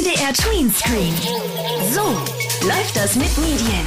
[0.00, 1.12] MDR Tweenscreen.
[1.92, 2.00] So
[2.66, 3.84] läuft das mit Medien.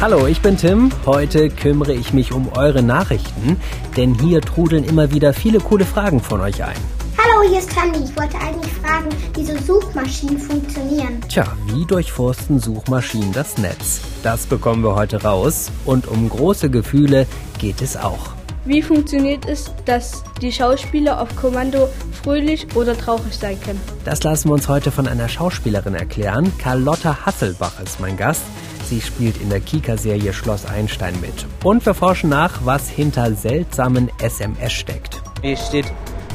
[0.00, 0.90] Hallo, ich bin Tim.
[1.04, 3.60] Heute kümmere ich mich um eure Nachrichten,
[3.94, 6.78] denn hier trudeln immer wieder viele coole Fragen von euch ein.
[7.18, 8.04] Hallo, hier ist Tandy.
[8.04, 11.20] Ich wollte eigentlich fragen, wie so Suchmaschinen funktionieren.
[11.28, 14.00] Tja, wie durchforsten Suchmaschinen das Netz?
[14.22, 17.26] Das bekommen wir heute raus und um große Gefühle
[17.58, 18.39] geht es auch.
[18.66, 21.88] Wie funktioniert es, dass die Schauspieler auf Kommando
[22.22, 23.80] fröhlich oder traurig sein können?
[24.04, 26.52] Das lassen wir uns heute von einer Schauspielerin erklären.
[26.58, 28.42] Carlotta Hasselbach ist mein Gast.
[28.84, 31.46] Sie spielt in der Kika-Serie Schloss Einstein mit.
[31.64, 35.22] Und wir forschen nach, was hinter seltsamen SMS steckt.
[35.40, 35.86] Hier steht,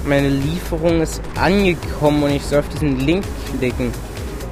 [0.08, 3.24] meine Lieferung ist angekommen und ich soll auf diesen Link
[3.60, 3.92] klicken.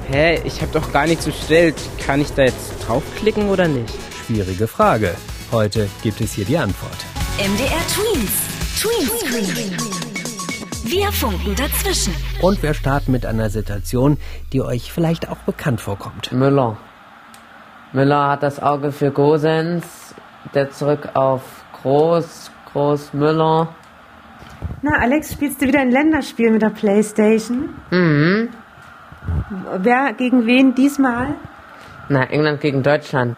[0.08, 1.74] Hä, ich habe doch gar nichts bestellt.
[2.06, 3.94] Kann ich da jetzt draufklicken oder nicht?
[4.26, 5.14] Schwierige Frage.
[5.50, 7.13] Heute gibt es hier die Antwort.
[7.36, 8.46] MDR Tweens.
[8.80, 9.76] Tweenscreen.
[10.84, 12.14] Wir funken dazwischen.
[12.40, 14.18] Und wir starten mit einer Situation,
[14.52, 16.30] die euch vielleicht auch bekannt vorkommt.
[16.30, 16.76] Müller.
[17.92, 20.14] Müller hat das Auge für Gosens,
[20.54, 21.42] der zurück auf
[21.82, 23.74] Groß, Groß Müller.
[24.82, 27.70] Na, Alex, spielst du wieder ein Länderspiel mit der Playstation?
[27.90, 28.50] Mhm.
[29.78, 31.34] Wer gegen wen diesmal?
[32.08, 33.36] Na, England gegen Deutschland.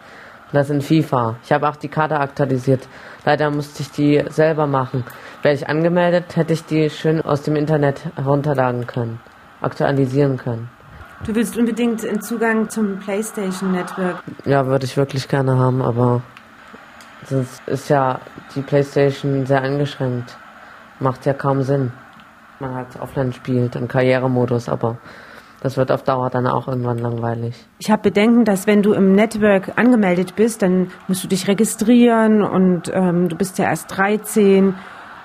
[0.53, 1.35] Das in FIFA.
[1.43, 2.87] Ich habe auch die Karte aktualisiert.
[3.25, 5.03] Leider musste ich die selber machen.
[5.41, 9.19] Wäre ich angemeldet, hätte ich die schön aus dem Internet herunterladen können,
[9.61, 10.69] aktualisieren können.
[11.25, 14.23] Du willst unbedingt einen Zugang zum PlayStation Network.
[14.45, 16.21] Ja, würde ich wirklich gerne haben, aber
[17.25, 18.19] sonst ist ja
[18.55, 20.37] die PlayStation sehr eingeschränkt.
[20.99, 21.91] Macht ja kaum Sinn.
[22.59, 24.97] Man halt offline spielt im Karrieremodus, aber
[25.61, 27.55] das wird auf Dauer dann auch irgendwann langweilig.
[27.79, 32.43] Ich habe Bedenken, dass wenn du im Network angemeldet bist, dann musst du dich registrieren
[32.43, 34.75] und ähm, du bist ja erst 13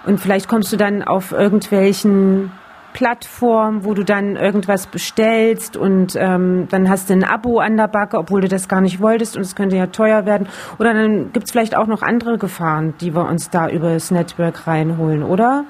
[0.06, 2.50] und vielleicht kommst du dann auf irgendwelchen
[2.93, 7.89] Plattformen, wo du dann irgendwas bestellst und ähm, dann hast du ein Abo an der
[7.89, 10.48] Backe, obwohl du das gar nicht wolltest und es könnte ja teuer werden.
[10.79, 14.11] Oder dann gibt es vielleicht auch noch andere Gefahren, die wir uns da über das
[14.11, 15.64] Network reinholen, oder?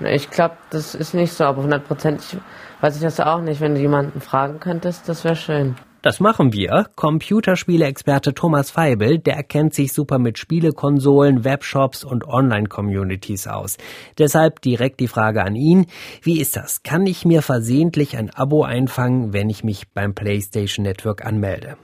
[0.00, 2.38] Ich glaube, das ist nicht so, aber hundertprozentig
[2.80, 3.60] weiß ich das auch nicht.
[3.60, 5.74] Wenn du jemanden fragen könntest, das wäre schön.
[6.00, 6.86] Das machen wir.
[6.94, 13.78] Computerspiele-Experte Thomas Feibel, der kennt sich super mit Spielekonsolen, Webshops und Online-Communities aus.
[14.16, 15.86] Deshalb direkt die Frage an ihn.
[16.22, 16.84] Wie ist das?
[16.84, 21.76] Kann ich mir versehentlich ein Abo einfangen, wenn ich mich beim PlayStation Network anmelde?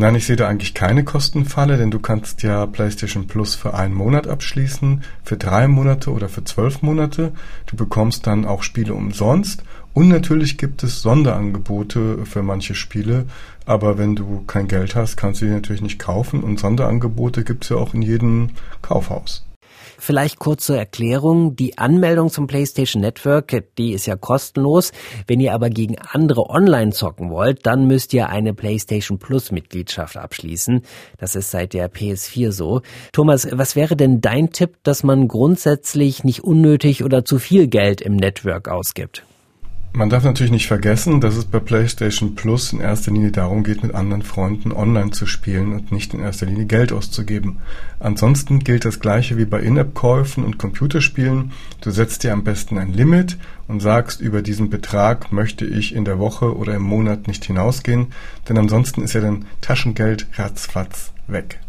[0.00, 3.94] Nein, ich sehe da eigentlich keine Kostenfalle, denn du kannst ja PlayStation Plus für einen
[3.94, 7.32] Monat abschließen, für drei Monate oder für zwölf Monate.
[7.66, 9.64] Du bekommst dann auch Spiele umsonst
[9.94, 13.26] und natürlich gibt es Sonderangebote für manche Spiele,
[13.66, 17.64] aber wenn du kein Geld hast, kannst du die natürlich nicht kaufen und Sonderangebote gibt
[17.64, 18.50] es ja auch in jedem
[18.82, 19.44] Kaufhaus.
[20.00, 21.56] Vielleicht kurze Erklärung.
[21.56, 24.92] Die Anmeldung zum PlayStation Network, die ist ja kostenlos.
[25.26, 30.16] Wenn ihr aber gegen andere online zocken wollt, dann müsst ihr eine PlayStation Plus Mitgliedschaft
[30.16, 30.82] abschließen.
[31.18, 32.82] Das ist seit der PS4 so.
[33.12, 38.00] Thomas, was wäre denn dein Tipp, dass man grundsätzlich nicht unnötig oder zu viel Geld
[38.00, 39.24] im Network ausgibt?
[39.92, 43.82] Man darf natürlich nicht vergessen, dass es bei PlayStation Plus in erster Linie darum geht,
[43.82, 47.58] mit anderen Freunden online zu spielen und nicht in erster Linie Geld auszugeben.
[47.98, 51.52] Ansonsten gilt das gleiche wie bei In-App-Käufen und Computerspielen.
[51.80, 56.04] Du setzt dir am besten ein Limit und sagst, über diesen Betrag möchte ich in
[56.04, 58.12] der Woche oder im Monat nicht hinausgehen,
[58.48, 61.60] denn ansonsten ist ja dein Taschengeld ratzfatz weg.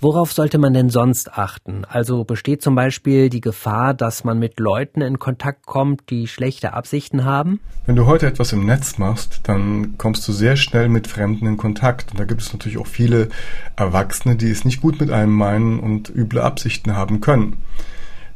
[0.00, 1.84] Worauf sollte man denn sonst achten?
[1.84, 6.72] Also besteht zum Beispiel die Gefahr, dass man mit Leuten in Kontakt kommt, die schlechte
[6.72, 7.58] Absichten haben?
[7.84, 11.56] Wenn du heute etwas im Netz machst, dann kommst du sehr schnell mit Fremden in
[11.56, 12.12] Kontakt.
[12.12, 13.28] Und da gibt es natürlich auch viele
[13.74, 17.56] Erwachsene, die es nicht gut mit einem meinen und üble Absichten haben können.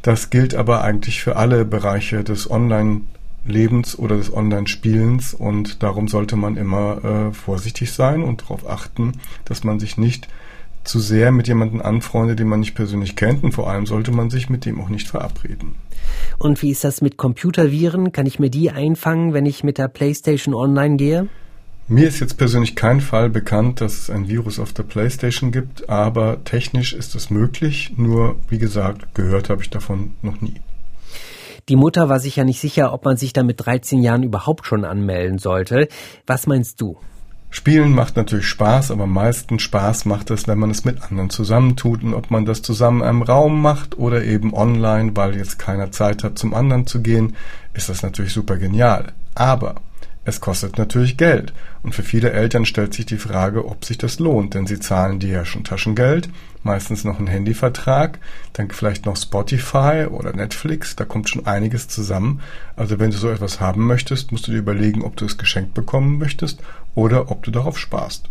[0.03, 3.03] Das gilt aber eigentlich für alle Bereiche des Online-
[3.45, 9.15] Lebens oder des Online-Spielens und darum sollte man immer äh, vorsichtig sein und darauf achten,
[9.45, 10.28] dass man sich nicht
[10.84, 14.31] zu sehr mit jemandem anfreundet, den man nicht persönlich kennt und vor allem sollte man
[14.31, 15.76] sich mit dem auch nicht verabreden.
[16.38, 18.12] Und wie ist das mit Computerviren?
[18.12, 21.28] Kann ich mir die einfangen, wenn ich mit der PlayStation online gehe?
[21.88, 25.89] Mir ist jetzt persönlich kein Fall bekannt, dass es ein Virus auf der PlayStation gibt,
[25.89, 27.92] aber technisch ist es möglich.
[27.97, 30.60] Nur, wie gesagt, gehört habe ich davon noch nie.
[31.68, 34.66] Die Mutter war sich ja nicht sicher, ob man sich da mit 13 Jahren überhaupt
[34.66, 35.89] schon anmelden sollte.
[36.27, 36.98] Was meinst du?
[37.54, 41.28] Spielen macht natürlich Spaß, aber am meisten Spaß macht es, wenn man es mit anderen
[41.28, 45.59] zusammentut und ob man das zusammen in einem Raum macht oder eben online, weil jetzt
[45.59, 47.37] keiner Zeit hat, zum anderen zu gehen,
[47.75, 49.13] ist das natürlich super genial.
[49.34, 49.75] Aber
[50.25, 51.53] Es kostet natürlich Geld.
[51.83, 55.19] Und für viele Eltern stellt sich die Frage, ob sich das lohnt, denn sie zahlen
[55.19, 56.28] dir ja schon Taschengeld,
[56.64, 58.18] meistens noch einen Handyvertrag,
[58.53, 62.41] dann vielleicht noch Spotify oder Netflix, da kommt schon einiges zusammen.
[62.76, 65.74] Also wenn du so etwas haben möchtest, musst du dir überlegen, ob du es geschenkt
[65.74, 66.60] bekommen möchtest
[66.94, 68.28] oder ob du darauf sparst.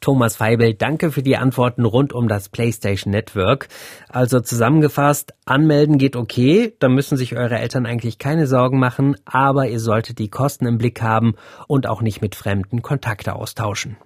[0.00, 3.68] Thomas Feibel, danke für die Antworten rund um das PlayStation Network.
[4.08, 9.68] Also zusammengefasst, anmelden geht okay, da müssen sich eure Eltern eigentlich keine Sorgen machen, aber
[9.68, 11.36] ihr solltet die Kosten im Blick haben
[11.68, 13.96] und auch nicht mit Fremden Kontakte austauschen.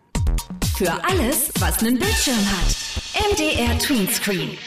[0.76, 2.88] Für alles, was einen Bildschirm hat.
[2.99, 4.59] MDR Tweenscreen.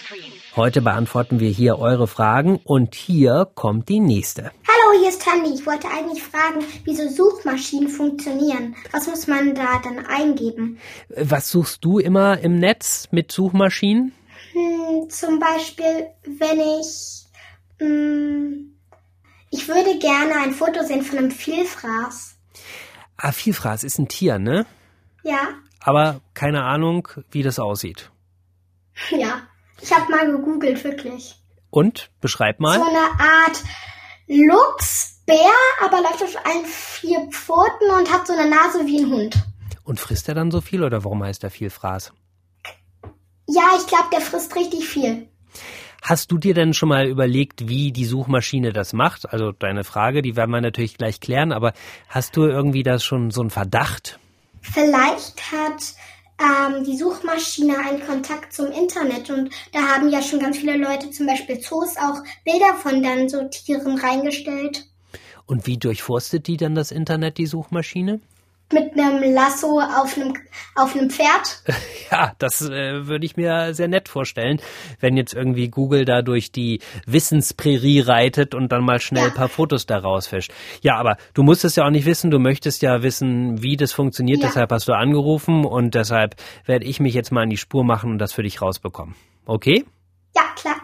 [0.56, 4.52] Heute beantworten wir hier eure Fragen und hier kommt die nächste.
[4.68, 5.54] Hallo, hier ist Tandy.
[5.54, 8.76] Ich wollte eigentlich fragen, wieso Suchmaschinen funktionieren.
[8.94, 10.78] Was muss man da dann eingeben?
[11.10, 14.14] Was suchst du immer im Netz mit Suchmaschinen?
[14.54, 17.26] Hm, zum Beispiel, wenn ich...
[17.80, 18.78] Hm,
[19.50, 22.36] ich würde gerne ein Foto sehen von einem Vielfraß.
[23.18, 24.66] Ah, Vielfraß ist ein Tier, ne?
[25.24, 25.50] Ja,
[25.82, 28.10] Aber keine Ahnung, wie das aussieht.
[29.10, 29.42] Ja.
[29.82, 31.36] Ich habe mal gegoogelt, wirklich.
[31.70, 32.12] Und?
[32.22, 32.78] Beschreib mal.
[32.78, 33.64] So eine Art
[34.28, 35.52] Luchsbär,
[35.84, 39.36] aber läuft auf allen vier Pfoten und hat so eine Nase wie ein Hund.
[39.84, 42.14] Und frisst er dann so viel oder warum heißt er Vielfraß?
[43.48, 45.28] Ja, ich glaube, der frisst richtig viel.
[46.02, 49.32] Hast du dir denn schon mal überlegt, wie die Suchmaschine das macht?
[49.32, 51.74] Also deine Frage, die werden wir natürlich gleich klären, aber
[52.08, 54.20] hast du irgendwie das schon so einen Verdacht?
[54.62, 55.94] Vielleicht hat
[56.42, 61.12] ähm, die Suchmaschine einen Kontakt zum Internet und da haben ja schon ganz viele Leute,
[61.12, 64.86] zum Beispiel Zoos, auch Bilder von dann so Tieren reingestellt.
[65.46, 68.22] Und wie durchforstet die dann das Internet, die Suchmaschine?
[68.72, 70.34] Mit einem Lasso auf einem,
[70.76, 71.64] auf einem Pferd.
[72.12, 74.60] Ja, das äh, würde ich mir sehr nett vorstellen,
[75.00, 79.30] wenn jetzt irgendwie Google da durch die Wissensprärie reitet und dann mal schnell Ja.
[79.30, 80.52] ein paar Fotos da rausfischt.
[80.82, 83.94] Ja, aber du musst es ja auch nicht wissen, du möchtest ja wissen, wie das
[83.94, 84.48] funktioniert, Ja.
[84.48, 86.36] deshalb hast du angerufen und deshalb
[86.66, 89.16] werde ich mich jetzt mal an die Spur machen und das für dich rausbekommen.
[89.46, 89.86] Okay?
[90.36, 90.76] Ja, klar.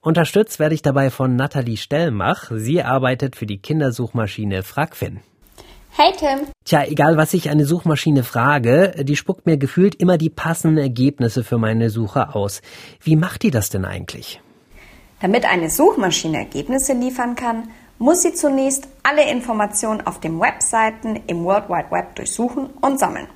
[0.00, 2.52] Unterstützt werde ich dabei von Nathalie Stellmach.
[2.54, 5.20] Sie arbeitet für die Kindersuchmaschine Fragfin.
[5.96, 10.30] Hey Tim, Tja, egal was ich eine Suchmaschine frage, die spuckt mir gefühlt immer die
[10.30, 12.62] passenden Ergebnisse für meine Suche aus.
[13.00, 14.40] Wie macht die das denn eigentlich?
[15.24, 21.44] damit eine Suchmaschine Ergebnisse liefern kann, muss sie zunächst alle Informationen auf den Webseiten im
[21.44, 23.28] World Wide Web durchsuchen und sammeln.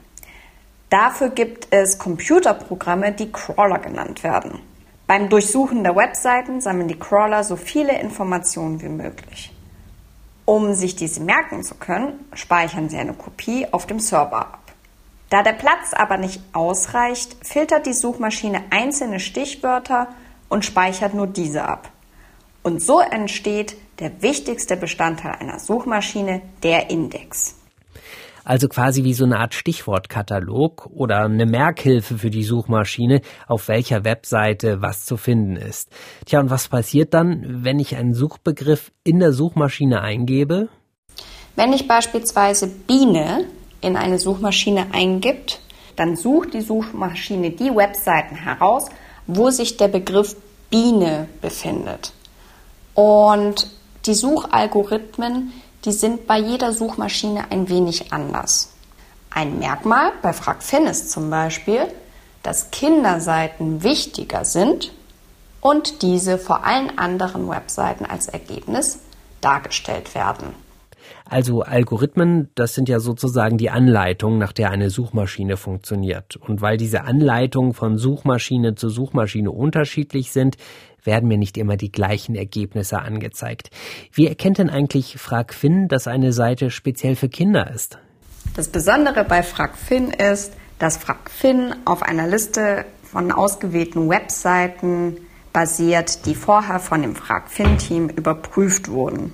[0.90, 4.58] Dafür gibt es Computerprogramme, die Crawler genannt werden.
[5.06, 9.50] Beim Durchsuchen der Webseiten sammeln die Crawler so viele Informationen wie möglich.
[10.48, 14.72] Um sich diese merken zu können, speichern sie eine Kopie auf dem Server ab.
[15.28, 20.08] Da der Platz aber nicht ausreicht, filtert die Suchmaschine einzelne Stichwörter
[20.48, 21.90] und speichert nur diese ab.
[22.62, 27.56] Und so entsteht der wichtigste Bestandteil einer Suchmaschine, der Index.
[28.48, 34.04] Also quasi wie so eine Art Stichwortkatalog oder eine Merkhilfe für die Suchmaschine, auf welcher
[34.04, 35.90] Webseite was zu finden ist.
[36.24, 40.70] Tja, und was passiert dann, wenn ich einen Suchbegriff in der Suchmaschine eingebe?
[41.56, 43.44] Wenn ich beispielsweise Biene
[43.82, 45.60] in eine Suchmaschine eingibt,
[45.96, 48.86] dann sucht die Suchmaschine die Webseiten heraus,
[49.26, 50.36] wo sich der Begriff
[50.70, 52.14] Biene befindet.
[52.94, 53.68] Und
[54.06, 55.52] die Suchalgorithmen,
[55.84, 58.72] die sind bei jeder Suchmaschine ein wenig anders.
[59.30, 61.86] Ein Merkmal bei FragFin ist zum Beispiel,
[62.42, 64.92] dass Kinderseiten wichtiger sind
[65.60, 69.00] und diese vor allen anderen Webseiten als Ergebnis
[69.40, 70.54] dargestellt werden.
[71.24, 76.36] Also Algorithmen, das sind ja sozusagen die Anleitung, nach der eine Suchmaschine funktioniert.
[76.36, 80.56] Und weil diese Anleitungen von Suchmaschine zu Suchmaschine unterschiedlich sind,
[81.08, 83.70] werden mir nicht immer die gleichen Ergebnisse angezeigt.
[84.12, 87.98] Wie erkennt denn eigentlich FragFin, dass eine Seite speziell für Kinder ist?
[88.54, 95.16] Das Besondere bei FragFin ist, dass FragFin auf einer Liste von ausgewählten Webseiten
[95.52, 99.32] basiert, die vorher von dem FragFin-Team überprüft wurden.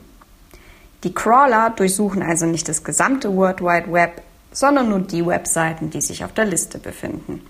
[1.02, 6.00] Die Crawler durchsuchen also nicht das gesamte World Wide Web, sondern nur die Webseiten, die
[6.00, 7.42] sich auf der Liste befinden.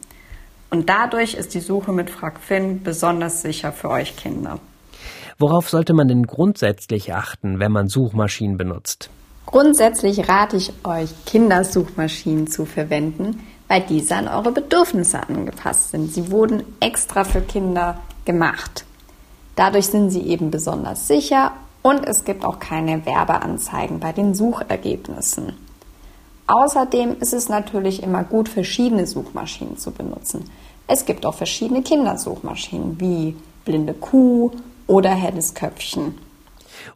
[0.75, 4.59] Und dadurch ist die Suche mit FragFin besonders sicher für euch Kinder.
[5.39, 9.09] Worauf sollte man denn grundsätzlich achten, wenn man Suchmaschinen benutzt?
[9.47, 13.39] Grundsätzlich rate ich euch, Kindersuchmaschinen zu verwenden,
[13.69, 16.13] weil diese an eure Bedürfnisse angepasst sind.
[16.13, 18.85] Sie wurden extra für Kinder gemacht.
[19.55, 21.53] Dadurch sind sie eben besonders sicher
[21.83, 25.53] und es gibt auch keine Werbeanzeigen bei den Suchergebnissen.
[26.49, 30.45] Außerdem ist es natürlich immer gut, verschiedene Suchmaschinen zu benutzen.
[30.87, 34.51] Es gibt auch verschiedene Kindersuchmaschinen wie Blinde Kuh
[34.87, 36.15] oder Helles Köpfchen.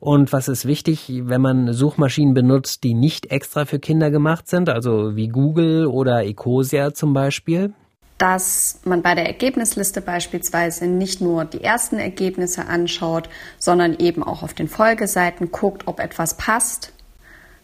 [0.00, 4.68] Und was ist wichtig, wenn man Suchmaschinen benutzt, die nicht extra für Kinder gemacht sind,
[4.68, 7.72] also wie Google oder Ecosia zum Beispiel?
[8.18, 13.28] dass man bei der Ergebnisliste beispielsweise nicht nur die ersten Ergebnisse anschaut,
[13.58, 16.92] sondern eben auch auf den Folgeseiten guckt, ob etwas passt.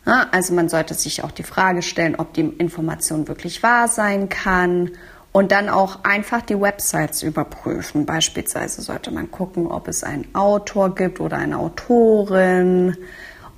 [0.04, 4.92] Also man sollte sich auch die Frage stellen, ob die Information wirklich wahr sein kann
[5.34, 8.06] und dann auch einfach die Websites überprüfen.
[8.06, 12.96] Beispielsweise sollte man gucken, ob es einen Autor gibt oder eine Autorin,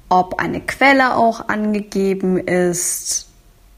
[0.08, 3.28] ob eine Quelle auch angegeben ist,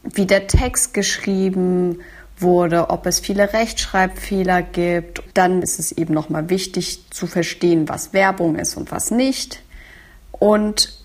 [0.05, 1.99] wie der Text geschrieben
[2.38, 5.25] wurde, ob es viele Rechtschreibfehler gibt.
[5.35, 9.61] Dann ist es eben nochmal wichtig zu verstehen, was Werbung ist und was nicht.
[10.31, 10.97] Und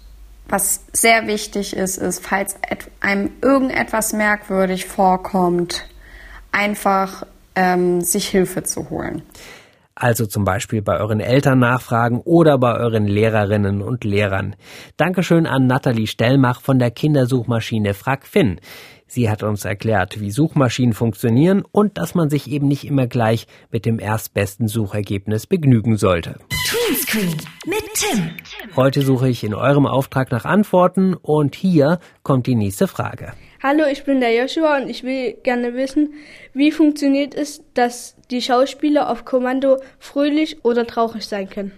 [0.48, 2.56] was sehr wichtig ist, ist, falls
[3.00, 5.88] einem irgendetwas merkwürdig vorkommt,
[6.54, 9.22] einfach ähm, sich Hilfe zu holen.
[9.96, 14.56] Also zum Beispiel bei euren Eltern nachfragen oder bei euren Lehrerinnen und Lehrern.
[14.98, 18.60] Dankeschön an Nathalie Stellmach von der Kindersuchmaschine FragFin.
[19.06, 23.46] Sie hat uns erklärt, wie Suchmaschinen funktionieren und dass man sich eben nicht immer gleich
[23.70, 26.40] mit dem erstbesten Suchergebnis begnügen sollte.
[26.68, 28.32] Tweenscreen mit Tim.
[28.76, 33.34] Heute suche ich in eurem Auftrag nach Antworten und hier kommt die nächste Frage.
[33.66, 36.16] Hallo, ich bin der Joshua und ich will gerne wissen,
[36.54, 41.72] wie funktioniert es, dass die Schauspieler auf Kommando fröhlich oder traurig sein können?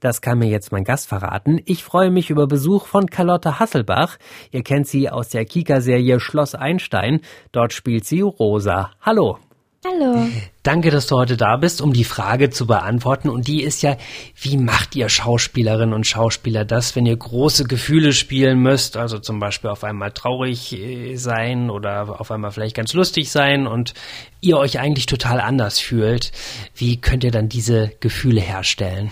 [0.00, 1.60] Das kann mir jetzt mein Gast verraten.
[1.66, 4.18] Ich freue mich über Besuch von Carlotte Hasselbach.
[4.50, 7.20] Ihr kennt sie aus der Kika-Serie Schloss Einstein.
[7.52, 8.90] Dort spielt sie Rosa.
[9.00, 9.38] Hallo.
[9.82, 10.28] Hallo.
[10.62, 13.30] Danke, dass du heute da bist, um die Frage zu beantworten.
[13.30, 13.96] Und die ist ja,
[14.38, 18.98] wie macht ihr Schauspielerinnen und Schauspieler das, wenn ihr große Gefühle spielen müsst?
[18.98, 23.66] Also zum Beispiel auf einmal traurig äh, sein oder auf einmal vielleicht ganz lustig sein
[23.66, 23.94] und
[24.42, 26.30] ihr euch eigentlich total anders fühlt.
[26.74, 29.10] Wie könnt ihr dann diese Gefühle herstellen?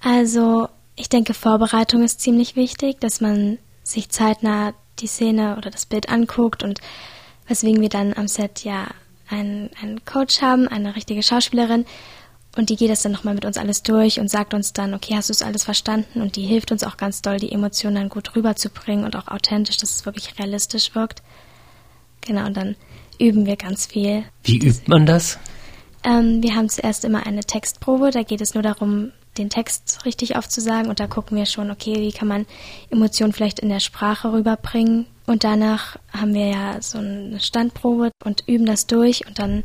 [0.00, 5.84] Also, ich denke, Vorbereitung ist ziemlich wichtig, dass man sich zeitnah die Szene oder das
[5.84, 6.78] Bild anguckt und
[7.48, 8.86] weswegen wir dann am Set ja
[9.28, 11.86] einen, einen Coach haben, eine richtige Schauspielerin.
[12.56, 15.14] Und die geht das dann nochmal mit uns alles durch und sagt uns dann, okay,
[15.16, 16.20] hast du es alles verstanden?
[16.20, 19.76] Und die hilft uns auch ganz doll, die Emotionen dann gut rüberzubringen und auch authentisch,
[19.78, 21.22] dass es wirklich realistisch wirkt.
[22.20, 22.76] Genau, und dann
[23.18, 24.24] üben wir ganz viel.
[24.44, 25.38] Wie übt man das?
[26.04, 30.36] Ähm, wir haben zuerst immer eine Textprobe, da geht es nur darum, den Text richtig
[30.36, 32.46] aufzusagen und da gucken wir schon, okay, wie kann man
[32.90, 35.06] Emotionen vielleicht in der Sprache rüberbringen.
[35.26, 39.64] Und danach haben wir ja so eine Standprobe und üben das durch und dann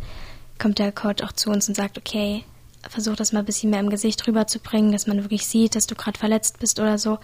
[0.57, 2.43] kommt der Coach auch zu uns und sagt, okay,
[2.87, 5.95] versuch das mal ein bisschen mehr im Gesicht rüberzubringen, dass man wirklich sieht, dass du
[5.95, 7.17] gerade verletzt bist oder so.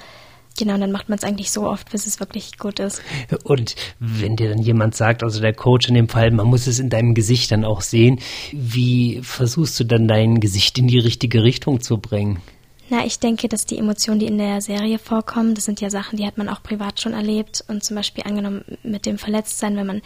[0.58, 3.01] Genau, und dann macht man es eigentlich so oft, bis es wirklich gut ist.
[3.44, 6.80] Und wenn dir dann jemand sagt, also der Coach in dem Fall, man muss es
[6.80, 8.20] in deinem Gesicht dann auch sehen,
[8.54, 12.39] wie versuchst du dann dein Gesicht in die richtige Richtung zu bringen?
[12.89, 16.18] Na, ich denke, dass die Emotionen, die in der Serie vorkommen, das sind ja Sachen,
[16.18, 17.63] die hat man auch privat schon erlebt.
[17.68, 20.01] Und zum Beispiel angenommen mit dem Verletztsein, wenn man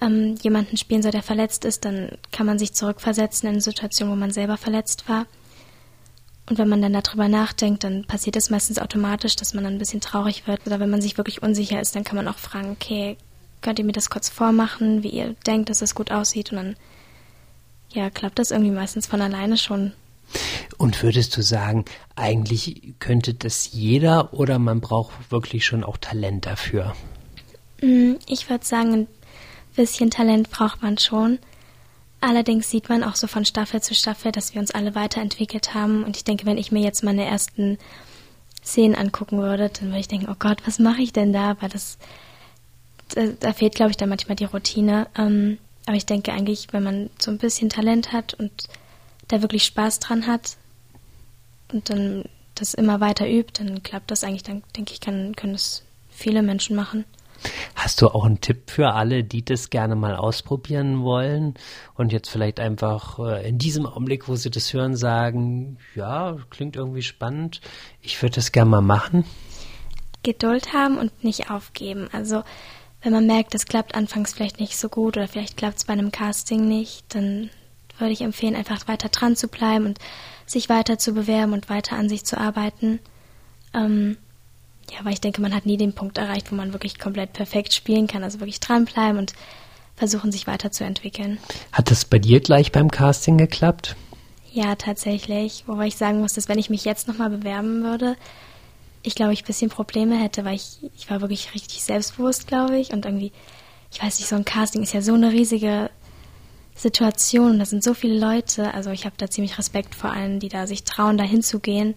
[0.00, 4.10] ähm, jemanden spielen soll, der verletzt ist, dann kann man sich zurückversetzen in eine Situation,
[4.10, 5.26] wo man selber verletzt war.
[6.48, 9.78] Und wenn man dann darüber nachdenkt, dann passiert es meistens automatisch, dass man dann ein
[9.78, 10.66] bisschen traurig wird.
[10.66, 13.18] Oder wenn man sich wirklich unsicher ist, dann kann man auch fragen, okay,
[13.60, 16.52] könnt ihr mir das kurz vormachen, wie ihr denkt, dass es gut aussieht?
[16.52, 16.76] Und dann,
[17.90, 19.92] ja, klappt das irgendwie meistens von alleine schon.
[20.76, 26.46] Und würdest du sagen, eigentlich könnte das jeder oder man braucht wirklich schon auch Talent
[26.46, 26.94] dafür?
[27.80, 29.08] Mm, ich würde sagen, ein
[29.74, 31.38] bisschen Talent braucht man schon.
[32.20, 36.04] Allerdings sieht man auch so von Staffel zu Staffel, dass wir uns alle weiterentwickelt haben.
[36.04, 37.78] Und ich denke, wenn ich mir jetzt meine ersten
[38.64, 41.56] Szenen angucken würde, dann würde ich denken, oh Gott, was mache ich denn da?
[41.60, 41.96] Weil das,
[43.14, 45.06] da, da fehlt, glaube ich, dann manchmal die Routine.
[45.16, 48.52] Ähm, aber ich denke eigentlich, wenn man so ein bisschen Talent hat und
[49.28, 50.56] da wirklich Spaß dran hat
[51.72, 54.42] und dann das immer weiter übt, dann klappt das eigentlich.
[54.42, 57.04] Dann denke ich, kann, können das viele Menschen machen.
[57.76, 61.54] Hast du auch einen Tipp für alle, die das gerne mal ausprobieren wollen
[61.94, 66.74] und jetzt vielleicht einfach äh, in diesem Augenblick, wo sie das hören, sagen, ja, klingt
[66.74, 67.60] irgendwie spannend,
[68.00, 69.24] ich würde das gerne mal machen?
[70.24, 72.08] Geduld haben und nicht aufgeben.
[72.10, 72.42] Also
[73.02, 75.92] wenn man merkt, es klappt anfangs vielleicht nicht so gut oder vielleicht klappt es bei
[75.92, 77.50] einem Casting nicht, dann
[78.00, 79.98] würde ich empfehlen, einfach weiter dran zu bleiben und
[80.46, 83.00] sich weiter zu bewerben und weiter an sich zu arbeiten.
[83.74, 84.16] Ähm,
[84.90, 87.74] ja, weil ich denke, man hat nie den Punkt erreicht, wo man wirklich komplett perfekt
[87.74, 88.24] spielen kann.
[88.24, 89.34] Also wirklich dranbleiben und
[89.96, 91.38] versuchen, sich weiterzuentwickeln.
[91.72, 93.96] Hat das bei dir gleich beim Casting geklappt?
[94.52, 95.64] Ja, tatsächlich.
[95.66, 98.16] Wobei ich sagen muss, dass wenn ich mich jetzt nochmal bewerben würde,
[99.02, 102.78] ich glaube, ich ein bisschen Probleme hätte, weil ich, ich war wirklich richtig selbstbewusst, glaube
[102.78, 102.92] ich.
[102.92, 103.32] Und irgendwie,
[103.92, 105.90] ich weiß nicht, so ein Casting ist ja so eine riesige
[106.78, 107.52] Situation.
[107.52, 108.72] Und da sind so viele Leute.
[108.74, 111.94] Also ich habe da ziemlich Respekt vor allen, die da sich trauen, da hinzugehen.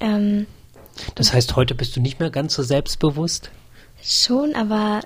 [0.00, 0.46] Ähm,
[1.14, 3.50] Das heißt, heute bist du nicht mehr ganz so selbstbewusst?
[4.02, 5.00] Schon, aber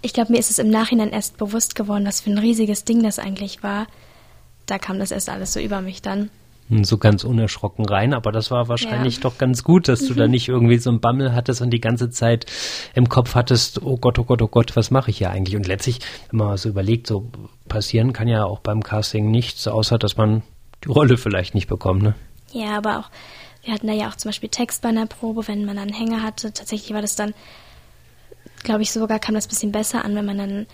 [0.00, 3.02] ich glaube, mir ist es im Nachhinein erst bewusst geworden, was für ein riesiges Ding
[3.02, 3.86] das eigentlich war.
[4.66, 6.30] Da kam das erst alles so über mich dann.
[6.70, 9.20] So ganz unerschrocken rein, aber das war wahrscheinlich ja.
[9.22, 12.10] doch ganz gut, dass du da nicht irgendwie so ein Bammel hattest und die ganze
[12.10, 12.44] Zeit
[12.94, 15.56] im Kopf hattest, oh Gott, oh Gott, oh Gott, was mache ich hier eigentlich?
[15.56, 17.30] Und letztlich, wenn man so überlegt, so
[17.68, 20.42] passieren kann ja auch beim Casting nichts, außer dass man
[20.84, 22.14] die Rolle vielleicht nicht bekommt, ne?
[22.52, 23.10] Ja, aber auch,
[23.64, 26.22] wir hatten da ja auch zum Beispiel Text bei einer Probe, wenn man einen Hänger
[26.22, 26.52] hatte.
[26.52, 27.34] Tatsächlich war das dann,
[28.62, 30.66] glaube ich, sogar kam das ein bisschen besser an, wenn man dann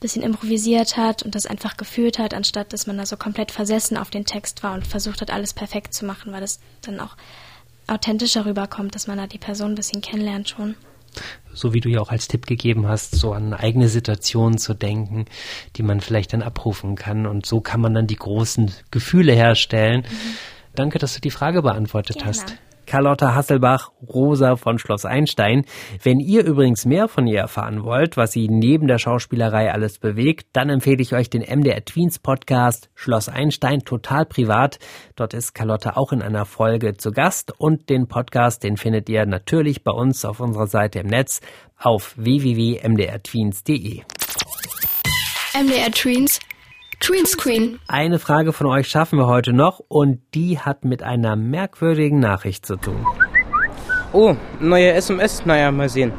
[0.00, 3.96] bisschen improvisiert hat und das einfach gefühlt hat, anstatt dass man da so komplett versessen
[3.96, 7.16] auf den Text war und versucht hat, alles perfekt zu machen, weil das dann auch
[7.86, 10.74] authentischer rüberkommt, dass man da die Person ein bisschen kennenlernt schon.
[11.52, 15.24] So wie du ja auch als Tipp gegeben hast, so an eigene Situationen zu denken,
[15.76, 17.26] die man vielleicht dann abrufen kann.
[17.26, 20.02] Und so kann man dann die großen Gefühle herstellen.
[20.02, 20.36] Mhm.
[20.76, 22.28] Danke, dass du die Frage beantwortet Gerne.
[22.28, 22.56] hast.
[22.90, 25.64] Carlotta Hasselbach, Rosa von Schloss Einstein.
[26.02, 30.48] Wenn ihr übrigens mehr von ihr erfahren wollt, was sie neben der Schauspielerei alles bewegt,
[30.54, 34.80] dann empfehle ich euch den MDR Tweens Podcast Schloss Einstein total privat.
[35.14, 39.24] Dort ist Carlotta auch in einer Folge zu Gast und den Podcast, den findet ihr
[39.24, 41.40] natürlich bei uns auf unserer Seite im Netz
[41.78, 44.02] auf www.mdrtweens.de.
[45.54, 46.40] MDR Tweens
[47.10, 47.80] Greenscreen.
[47.88, 52.64] Eine Frage von euch schaffen wir heute noch und die hat mit einer merkwürdigen Nachricht
[52.64, 53.04] zu tun.
[54.12, 55.44] Oh, neue SMS.
[55.44, 56.12] Naja, mal sehen.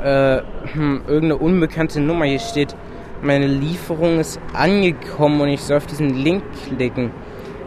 [0.00, 0.40] Äh,
[0.72, 2.76] hm, irgendeine unbekannte Nummer hier steht.
[3.22, 7.10] Meine Lieferung ist angekommen und ich soll auf diesen Link klicken.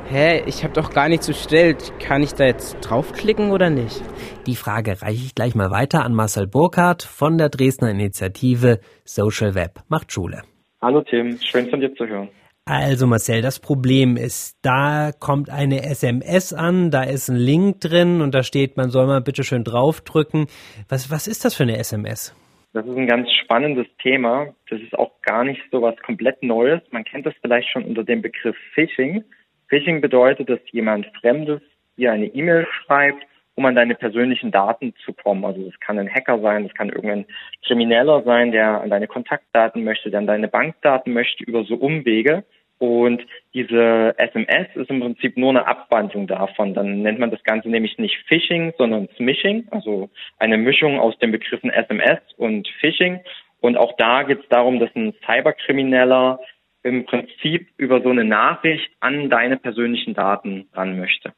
[0.05, 1.91] Hä, ich habe doch gar nichts bestellt.
[1.99, 4.01] Kann ich da jetzt draufklicken oder nicht?
[4.45, 9.53] Die Frage reiche ich gleich mal weiter an Marcel Burkhardt von der Dresdner Initiative Social
[9.53, 10.43] Web macht Schule.
[10.79, 12.29] Hallo Tim, schön von dir zu hören.
[12.69, 18.19] Also Marcel, das Problem ist, da kommt eine SMS an, da ist ein Link drin
[18.19, 20.47] und da steht, man soll mal bitte schön draufdrücken.
[20.89, 22.35] Was, was ist das für eine SMS?
[22.73, 24.47] Das ist ein ganz spannendes Thema.
[24.69, 26.81] Das ist auch gar nicht so was komplett Neues.
[26.91, 29.23] Man kennt das vielleicht schon unter dem Begriff Phishing.
[29.69, 31.61] Phishing bedeutet, dass jemand Fremdes
[31.95, 33.23] dir eine E-Mail schreibt
[33.57, 35.43] um an deine persönlichen Daten zu kommen.
[35.43, 37.25] Also das kann ein Hacker sein, das kann irgendein
[37.65, 42.43] Krimineller sein, der an deine Kontaktdaten möchte, der an deine Bankdaten möchte über so Umwege.
[42.79, 46.73] Und diese SMS ist im Prinzip nur eine Abwandlung davon.
[46.73, 51.31] Dann nennt man das Ganze nämlich nicht Phishing, sondern Smishing, also eine Mischung aus den
[51.31, 53.21] Begriffen SMS und Phishing.
[53.59, 56.39] Und auch da geht es darum, dass ein Cyberkrimineller
[56.83, 61.33] im Prinzip über so eine Nachricht an deine persönlichen Daten ran möchte.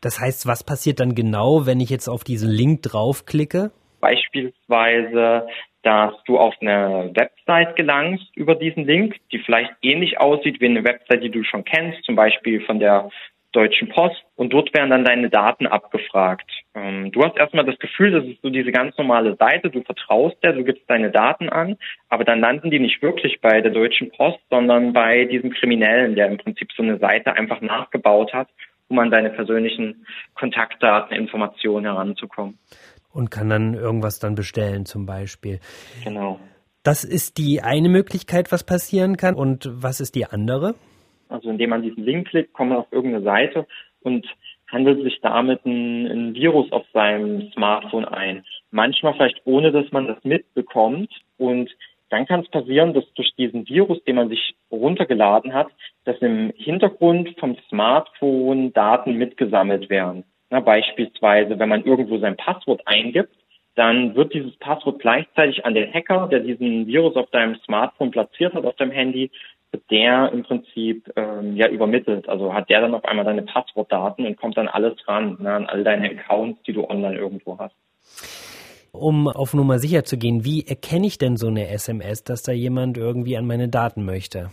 [0.00, 3.72] Das heißt, was passiert dann genau, wenn ich jetzt auf diesen Link draufklicke?
[4.00, 5.46] Beispielsweise,
[5.84, 10.84] dass du auf eine Website gelangst über diesen Link, die vielleicht ähnlich aussieht wie eine
[10.84, 13.10] Website, die du schon kennst, zum Beispiel von der
[13.54, 16.50] Deutschen Post und dort werden dann deine Daten abgefragt.
[16.74, 20.36] Ähm, du hast erstmal das Gefühl, das ist so diese ganz normale Seite, du vertraust
[20.42, 21.76] der, du gibst deine Daten an,
[22.08, 26.26] aber dann landen die nicht wirklich bei der Deutschen Post, sondern bei diesem Kriminellen, der
[26.26, 28.48] im Prinzip so eine Seite einfach nachgebaut hat,
[28.88, 32.58] um an deine persönlichen Kontaktdaten, Informationen heranzukommen.
[33.14, 35.60] Und kann dann irgendwas dann bestellen zum Beispiel.
[36.02, 36.38] Genau.
[36.82, 39.34] Das ist die eine Möglichkeit, was passieren kann.
[39.34, 40.74] Und was ist die andere?
[41.28, 43.66] Also indem man diesen Link klickt, kommt man auf irgendeine Seite
[44.02, 44.26] und
[44.70, 48.44] handelt sich damit ein, ein Virus auf seinem Smartphone ein.
[48.70, 51.10] Manchmal vielleicht ohne, dass man das mitbekommt.
[51.38, 51.70] Und
[52.10, 55.68] dann kann es passieren, dass durch diesen Virus, den man sich runtergeladen hat,
[56.04, 60.24] dass im Hintergrund vom Smartphone Daten mitgesammelt werden.
[60.54, 63.34] Na, beispielsweise, wenn man irgendwo sein Passwort eingibt,
[63.74, 68.54] dann wird dieses Passwort gleichzeitig an den Hacker, der diesen Virus auf deinem Smartphone platziert
[68.54, 69.32] hat, auf deinem Handy,
[69.90, 72.28] der im Prinzip ähm, ja übermittelt.
[72.28, 75.66] Also hat der dann auf einmal deine Passwortdaten und kommt dann alles ran, ne, an
[75.66, 77.74] all deine Accounts, die du online irgendwo hast.
[78.92, 82.52] Um auf Nummer sicher zu gehen, wie erkenne ich denn so eine SMS, dass da
[82.52, 84.50] jemand irgendwie an meine Daten möchte?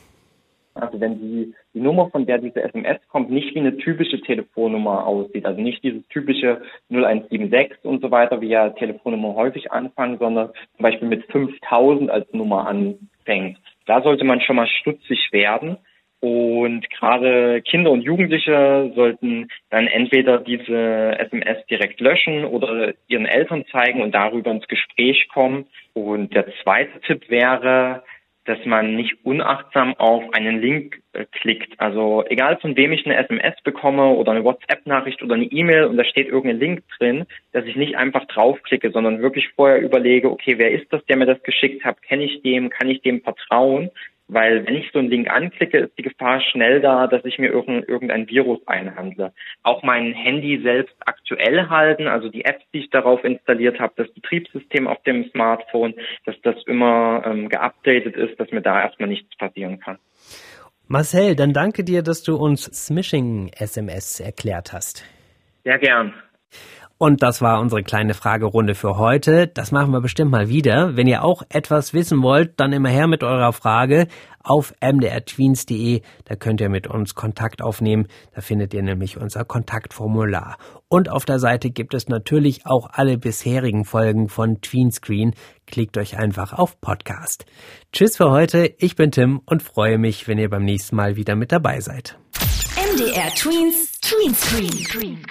[0.73, 5.05] Also wenn die, die Nummer, von der diese SMS kommt, nicht wie eine typische Telefonnummer
[5.05, 10.51] aussieht, also nicht dieses typische 0176 und so weiter, wie ja Telefonnummer häufig anfangen, sondern
[10.77, 15.77] zum Beispiel mit 5000 als Nummer anfängt, da sollte man schon mal stutzig werden.
[16.21, 23.65] Und gerade Kinder und Jugendliche sollten dann entweder diese SMS direkt löschen oder ihren Eltern
[23.71, 25.65] zeigen und darüber ins Gespräch kommen.
[25.93, 28.03] Und der zweite Tipp wäre,
[28.45, 31.79] dass man nicht unachtsam auf einen Link äh, klickt.
[31.79, 35.97] Also egal von wem ich eine SMS bekomme oder eine WhatsApp-Nachricht oder eine E-Mail und
[35.97, 40.57] da steht irgendein Link drin, dass ich nicht einfach draufklicke, sondern wirklich vorher überlege, okay,
[40.57, 42.01] wer ist das, der mir das geschickt hat?
[42.01, 42.69] Kenne ich dem?
[42.69, 43.91] Kann ich dem vertrauen?
[44.33, 47.51] Weil wenn ich so einen Link anklicke, ist die Gefahr schnell da, dass ich mir
[47.51, 49.33] irgendein Virus einhandle.
[49.61, 54.09] Auch mein Handy selbst aktuell halten, also die Apps, die ich darauf installiert habe, das
[54.13, 59.35] Betriebssystem auf dem Smartphone, dass das immer ähm, geupdatet ist, dass mir da erstmal nichts
[59.35, 59.97] passieren kann.
[60.87, 65.03] Marcel, dann danke dir, dass du uns Smishing SMS erklärt hast.
[65.65, 66.13] Sehr gern.
[67.01, 69.47] Und das war unsere kleine Fragerunde für heute.
[69.47, 70.95] Das machen wir bestimmt mal wieder.
[70.95, 74.05] Wenn ihr auch etwas wissen wollt, dann immer her mit eurer Frage
[74.43, 76.03] auf mdrtweens.de.
[76.25, 78.05] Da könnt ihr mit uns Kontakt aufnehmen.
[78.35, 80.59] Da findet ihr nämlich unser Kontaktformular.
[80.89, 85.33] Und auf der Seite gibt es natürlich auch alle bisherigen Folgen von Tweenscreen.
[85.65, 87.47] Klickt euch einfach auf Podcast.
[87.93, 88.75] Tschüss für heute.
[88.77, 92.19] Ich bin Tim und freue mich, wenn ihr beim nächsten Mal wieder mit dabei seid.
[92.77, 95.25] MDR Tweens, Tweenscreen.